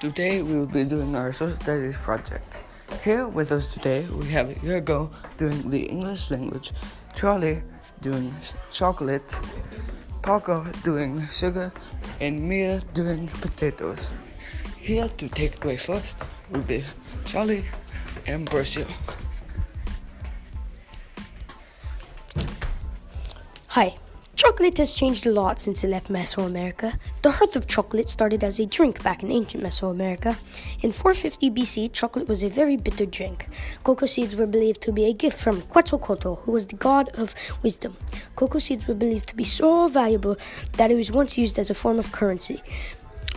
Today 0.00 0.42
we 0.42 0.54
will 0.54 0.66
be 0.66 0.84
doing 0.84 1.16
our 1.16 1.32
social 1.32 1.56
studies 1.56 1.96
project. 1.96 2.56
Here 3.02 3.26
with 3.26 3.50
us 3.50 3.66
today 3.66 4.06
we 4.06 4.26
have 4.28 4.46
Yergo 4.62 5.10
doing 5.38 5.70
the 5.70 5.86
English 5.86 6.30
language, 6.30 6.70
Charlie 7.16 7.64
doing 8.00 8.32
chocolate, 8.72 9.28
Paco 10.22 10.64
doing 10.84 11.26
sugar, 11.32 11.72
and 12.20 12.48
Mia 12.48 12.80
doing 12.94 13.26
potatoes. 13.40 14.06
Here 14.78 15.08
to 15.08 15.28
take 15.28 15.64
away 15.64 15.76
first 15.76 16.18
will 16.48 16.62
be 16.62 16.84
Charlie 17.24 17.64
and 18.24 18.48
Brazil. 18.48 18.86
Hi. 23.66 23.96
Chocolate 24.38 24.78
has 24.78 24.94
changed 24.94 25.26
a 25.26 25.32
lot 25.32 25.60
since 25.60 25.82
it 25.82 25.88
left 25.88 26.12
Mesoamerica. 26.12 26.96
The 27.22 27.32
hearth 27.32 27.56
of 27.56 27.66
chocolate 27.66 28.08
started 28.08 28.44
as 28.44 28.60
a 28.60 28.66
drink 28.66 29.02
back 29.02 29.24
in 29.24 29.32
ancient 29.32 29.64
Mesoamerica. 29.64 30.38
In 30.80 30.92
450 30.92 31.50
BC, 31.50 31.92
chocolate 31.92 32.28
was 32.28 32.44
a 32.44 32.48
very 32.48 32.76
bitter 32.76 33.04
drink. 33.04 33.48
Cocoa 33.82 34.06
seeds 34.06 34.36
were 34.36 34.46
believed 34.46 34.80
to 34.82 34.92
be 34.92 35.06
a 35.06 35.12
gift 35.12 35.42
from 35.42 35.62
Quetzalcoatl, 35.62 36.36
who 36.42 36.52
was 36.52 36.68
the 36.68 36.76
god 36.76 37.08
of 37.14 37.34
wisdom. 37.64 37.96
Cocoa 38.36 38.60
seeds 38.60 38.86
were 38.86 38.94
believed 38.94 39.28
to 39.28 39.34
be 39.34 39.42
so 39.42 39.88
valuable 39.88 40.36
that 40.74 40.92
it 40.92 40.94
was 40.94 41.10
once 41.10 41.36
used 41.36 41.58
as 41.58 41.68
a 41.68 41.74
form 41.74 41.98
of 41.98 42.12
currency. 42.12 42.62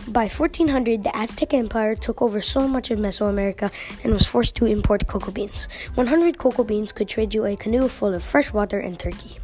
By 0.06 0.28
1400, 0.28 1.02
the 1.02 1.16
Aztec 1.16 1.52
Empire 1.52 1.96
took 1.96 2.22
over 2.22 2.40
so 2.40 2.68
much 2.68 2.92
of 2.92 3.00
Mesoamerica 3.00 3.72
and 4.04 4.12
was 4.12 4.24
forced 4.24 4.54
to 4.54 4.66
import 4.66 5.08
cocoa 5.08 5.32
beans. 5.32 5.66
100 5.96 6.38
cocoa 6.38 6.62
beans 6.62 6.92
could 6.92 7.08
trade 7.08 7.34
you 7.34 7.44
a 7.44 7.56
canoe 7.56 7.88
full 7.88 8.14
of 8.14 8.22
fresh 8.22 8.52
water 8.52 8.78
and 8.78 9.00
turkey. 9.00 9.38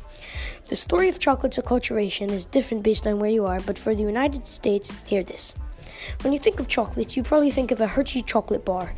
The 0.69 0.77
story 0.77 1.09
of 1.09 1.19
chocolate's 1.19 1.57
acculturation 1.57 2.31
is 2.31 2.45
different 2.45 2.83
based 2.83 3.07
on 3.07 3.19
where 3.19 3.31
you 3.31 3.47
are, 3.47 3.59
but 3.61 3.79
for 3.79 3.95
the 3.95 4.03
United 4.03 4.47
States, 4.47 4.93
hear 5.07 5.23
this. 5.23 5.55
When 6.21 6.35
you 6.35 6.39
think 6.39 6.61
of 6.61 6.69
chocolate, 6.69 7.17
you 7.17 7.23
probably 7.23 7.51
think 7.51 7.71
of 7.71 7.81
a 7.81 7.87
Hershey 7.87 8.23
chocolate 8.23 8.67
bar. 8.67 8.93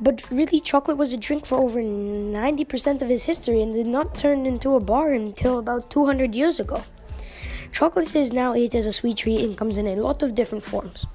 But 0.00 0.26
really, 0.30 0.58
chocolate 0.58 0.96
was 0.96 1.12
a 1.12 1.18
drink 1.18 1.44
for 1.44 1.58
over 1.58 1.82
90% 1.82 3.02
of 3.02 3.10
its 3.10 3.24
history 3.24 3.60
and 3.60 3.74
did 3.74 3.88
not 3.88 4.16
turn 4.16 4.46
into 4.46 4.74
a 4.74 4.80
bar 4.80 5.12
until 5.12 5.58
about 5.58 5.90
200 5.90 6.34
years 6.34 6.58
ago. 6.58 6.82
Chocolate 7.72 8.16
is 8.16 8.32
now 8.32 8.54
ate 8.54 8.74
as 8.74 8.86
a 8.86 8.92
sweet 8.94 9.18
treat 9.18 9.44
and 9.44 9.58
comes 9.58 9.76
in 9.76 9.86
a 9.86 9.96
lot 9.96 10.22
of 10.22 10.34
different 10.34 10.64
forms. 10.64 11.06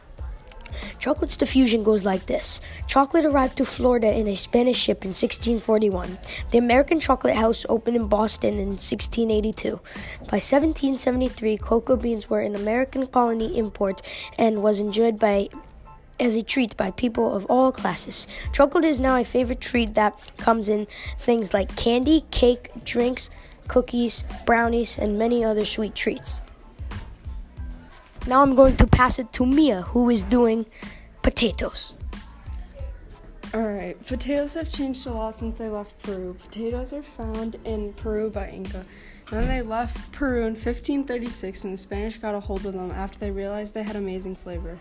Chocolate's 1.05 1.37
diffusion 1.37 1.83
goes 1.83 2.03
like 2.03 2.25
this 2.25 2.59
Chocolate 2.87 3.25
arrived 3.25 3.57
to 3.57 3.63
Florida 3.63 4.11
in 4.11 4.27
a 4.27 4.35
Spanish 4.35 4.79
ship 4.79 5.05
in 5.05 5.09
1641. 5.09 6.17
The 6.49 6.57
American 6.57 6.99
Chocolate 6.99 7.35
House 7.35 7.63
opened 7.69 7.95
in 7.95 8.07
Boston 8.07 8.55
in 8.55 8.69
1682. 8.69 9.69
By 10.21 10.41
1773, 10.41 11.59
cocoa 11.59 11.95
beans 11.95 12.27
were 12.27 12.39
an 12.39 12.55
American 12.55 13.05
colony 13.05 13.55
import 13.55 14.01
and 14.39 14.63
was 14.63 14.79
enjoyed 14.79 15.19
by 15.19 15.49
as 16.19 16.35
a 16.35 16.41
treat 16.41 16.75
by 16.75 16.89
people 16.89 17.35
of 17.35 17.45
all 17.51 17.71
classes. 17.71 18.25
Chocolate 18.51 18.85
is 18.85 18.99
now 18.99 19.15
a 19.15 19.23
favorite 19.23 19.61
treat 19.61 19.93
that 19.93 20.17
comes 20.37 20.69
in 20.69 20.87
things 21.19 21.53
like 21.53 21.75
candy, 21.75 22.25
cake, 22.31 22.71
drinks, 22.83 23.29
cookies, 23.67 24.25
brownies, 24.47 24.97
and 24.97 25.19
many 25.19 25.43
other 25.43 25.65
sweet 25.65 25.93
treats. 25.93 26.41
Now 28.27 28.41
I'm 28.41 28.55
going 28.55 28.75
to 28.77 28.87
pass 28.87 29.19
it 29.19 29.31
to 29.33 29.45
Mia, 29.45 29.83
who 29.83 30.09
is 30.09 30.25
doing 30.25 30.65
potatoes. 31.25 31.95
Alright, 33.51 34.05
potatoes 34.05 34.53
have 34.53 34.69
changed 34.69 35.07
a 35.07 35.11
lot 35.11 35.35
since 35.35 35.57
they 35.57 35.69
left 35.69 35.99
Peru. 36.03 36.35
Potatoes 36.35 36.93
are 36.93 37.01
found 37.01 37.55
in 37.65 37.93
Peru 37.93 38.29
by 38.29 38.49
Inca. 38.49 38.85
Then 39.31 39.47
they 39.47 39.63
left 39.63 40.11
Peru 40.11 40.41
in 40.41 40.53
1536 40.53 41.63
and 41.63 41.73
the 41.73 41.77
Spanish 41.77 42.17
got 42.17 42.35
a 42.35 42.39
hold 42.39 42.67
of 42.67 42.73
them 42.73 42.91
after 42.91 43.17
they 43.17 43.31
realized 43.31 43.73
they 43.73 43.81
had 43.81 43.95
amazing 43.95 44.35
flavor. 44.35 44.77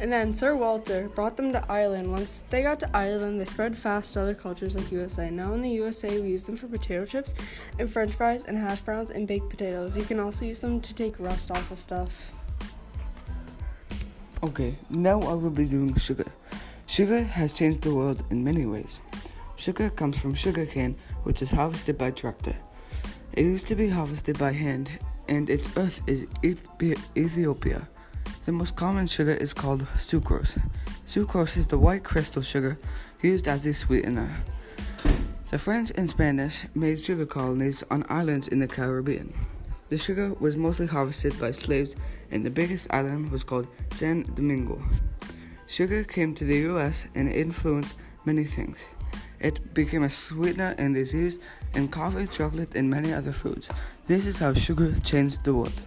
And 0.00 0.12
then 0.12 0.34
Sir 0.34 0.54
Walter 0.54 1.08
brought 1.08 1.38
them 1.38 1.50
to 1.52 1.64
Ireland. 1.72 2.12
Once 2.12 2.44
they 2.50 2.62
got 2.62 2.78
to 2.80 2.90
Ireland, 2.94 3.40
they 3.40 3.46
spread 3.46 3.74
fast 3.74 4.12
to 4.12 4.20
other 4.20 4.34
cultures 4.34 4.76
like 4.76 4.92
USA. 4.92 5.30
Now 5.30 5.54
in 5.54 5.62
the 5.62 5.70
USA, 5.70 6.20
we 6.20 6.28
use 6.28 6.44
them 6.44 6.58
for 6.58 6.66
potato 6.66 7.06
chips 7.06 7.34
and 7.78 7.90
french 7.90 8.12
fries 8.12 8.44
and 8.44 8.58
hash 8.58 8.82
browns 8.82 9.10
and 9.10 9.26
baked 9.26 9.48
potatoes. 9.48 9.96
You 9.96 10.04
can 10.04 10.20
also 10.20 10.44
use 10.44 10.60
them 10.60 10.82
to 10.82 10.92
take 10.92 11.18
rust 11.18 11.50
off 11.50 11.70
of 11.70 11.78
stuff. 11.78 12.34
Okay, 14.44 14.76
now 14.90 15.22
I 15.22 15.32
will 15.32 15.48
be 15.48 15.64
doing 15.64 15.96
sugar. 15.96 16.30
Sugar 16.84 17.22
has 17.22 17.54
changed 17.54 17.80
the 17.80 17.94
world 17.94 18.22
in 18.28 18.44
many 18.44 18.66
ways. 18.66 19.00
Sugar 19.56 19.88
comes 19.88 20.18
from 20.18 20.34
sugarcane, 20.34 20.96
which 21.22 21.40
is 21.40 21.50
harvested 21.50 21.96
by 21.96 22.10
tractor. 22.10 22.54
It 23.32 23.44
used 23.44 23.66
to 23.68 23.74
be 23.74 23.88
harvested 23.88 24.38
by 24.38 24.52
hand, 24.52 24.90
and 25.28 25.48
its 25.48 25.72
hearth 25.72 26.02
is 26.06 26.26
Ethiopia. 26.44 27.88
The 28.44 28.52
most 28.52 28.76
common 28.76 29.06
sugar 29.06 29.32
is 29.32 29.54
called 29.54 29.86
sucrose. 29.96 30.60
Sucrose 31.06 31.56
is 31.56 31.66
the 31.66 31.78
white 31.78 32.04
crystal 32.04 32.42
sugar 32.42 32.78
used 33.22 33.48
as 33.48 33.64
a 33.64 33.72
sweetener. 33.72 34.30
The 35.50 35.58
French 35.58 35.90
and 35.94 36.10
Spanish 36.10 36.66
made 36.74 37.02
sugar 37.02 37.24
colonies 37.24 37.82
on 37.90 38.04
islands 38.10 38.48
in 38.48 38.58
the 38.58 38.68
Caribbean. 38.68 39.32
The 39.88 39.98
sugar 39.98 40.34
was 40.40 40.56
mostly 40.56 40.86
harvested 40.86 41.38
by 41.38 41.50
slaves, 41.50 41.94
and 42.30 42.44
the 42.44 42.50
biggest 42.50 42.86
island 42.90 43.30
was 43.30 43.44
called 43.44 43.68
San 43.92 44.22
Domingo. 44.34 44.82
Sugar 45.66 46.04
came 46.04 46.34
to 46.34 46.44
the 46.44 46.58
US 46.70 47.06
and 47.14 47.28
influenced 47.28 47.96
many 48.24 48.44
things. 48.44 48.78
It 49.40 49.74
became 49.74 50.02
a 50.02 50.10
sweetener 50.10 50.74
and 50.78 50.96
is 50.96 51.12
used 51.12 51.42
in 51.74 51.88
coffee, 51.88 52.26
chocolate, 52.26 52.74
and 52.74 52.88
many 52.88 53.12
other 53.12 53.32
foods. 53.32 53.68
This 54.06 54.26
is 54.26 54.38
how 54.38 54.54
sugar 54.54 54.94
changed 55.00 55.44
the 55.44 55.54
world. 55.54 55.82